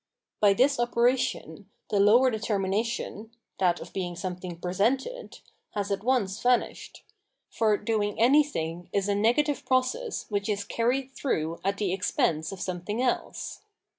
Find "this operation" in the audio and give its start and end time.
0.53-1.69